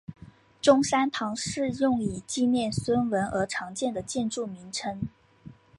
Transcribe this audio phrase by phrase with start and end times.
[0.59, 5.01] 中山堂是用以纪念孙文而常见的建筑名称。